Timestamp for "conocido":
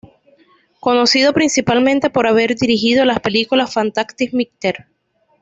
0.79-1.31